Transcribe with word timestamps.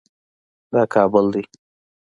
دا 0.71 0.81
کابل 0.93 1.25
دی 1.33 1.43